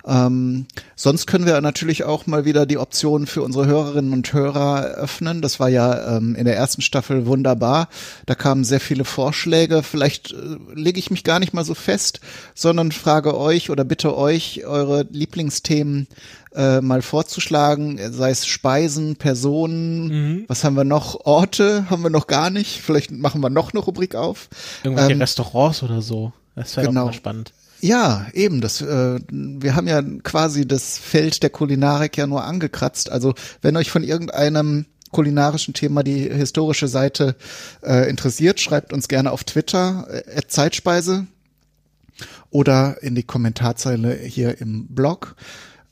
[0.07, 4.83] Ähm, sonst können wir natürlich auch mal wieder die Option für unsere Hörerinnen und Hörer
[4.83, 5.41] öffnen.
[5.41, 7.89] Das war ja ähm, in der ersten Staffel wunderbar.
[8.27, 9.83] Da kamen sehr viele Vorschläge.
[9.83, 12.21] Vielleicht äh, lege ich mich gar nicht mal so fest,
[12.55, 16.07] sondern frage euch oder bitte euch, eure Lieblingsthemen
[16.55, 21.25] äh, mal vorzuschlagen, sei es Speisen, Personen, was haben wir noch?
[21.25, 22.81] Orte haben wir noch gar nicht.
[22.81, 24.49] Vielleicht machen wir noch eine Rubrik auf.
[24.85, 26.33] Irgendwelche Ähm, Restaurants oder so?
[26.55, 27.01] Das wäre genau.
[27.01, 27.53] doch mal spannend.
[27.85, 28.63] Ja, eben.
[28.63, 33.13] Das, äh, wir haben ja quasi das Feld der Kulinarik ja nur angekratzt.
[33.13, 37.37] Also wenn euch von irgendeinem kulinarischen Thema die historische Seite
[37.83, 41.27] äh, interessiert, schreibt uns gerne auf Twitter äh, Zeitspeise
[42.49, 45.37] oder in die Kommentarzeile hier im Blog.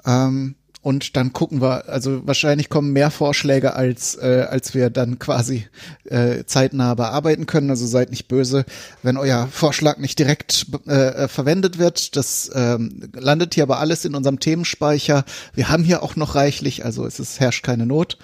[0.06, 5.20] Ähm, und dann gucken wir, also wahrscheinlich kommen mehr Vorschläge, als, äh, als wir dann
[5.20, 5.66] quasi
[6.04, 7.70] äh, zeitnah bearbeiten können.
[7.70, 8.64] Also seid nicht böse,
[9.02, 12.16] wenn euer Vorschlag nicht direkt äh, verwendet wird.
[12.16, 15.24] Das ähm, landet hier aber alles in unserem Themenspeicher.
[15.54, 18.18] Wir haben hier auch noch reichlich, also es ist, herrscht keine Not.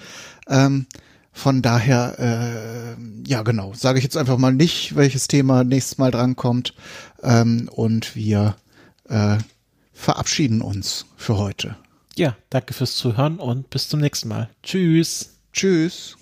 [0.49, 0.85] Ähm,
[1.31, 6.11] von daher, äh, ja genau, sage ich jetzt einfach mal nicht, welches Thema nächstes Mal
[6.11, 6.73] drankommt.
[7.23, 8.57] Ähm, und wir
[9.07, 9.37] äh,
[9.93, 11.77] verabschieden uns für heute.
[12.19, 14.49] Ja, danke fürs Zuhören und bis zum nächsten Mal.
[14.61, 15.39] Tschüss.
[15.53, 16.17] Tschüss.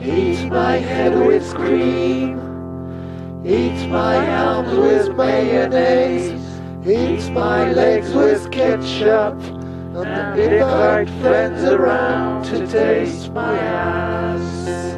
[0.00, 2.40] Eat my head with cream.
[3.44, 6.32] Eat my arms with mayonnaise.
[6.84, 9.40] Eat my legs with ketchup.
[9.94, 14.89] And invite friends around to taste my ass.